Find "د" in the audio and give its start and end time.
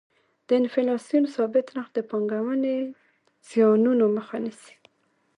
0.47-0.49, 1.93-1.97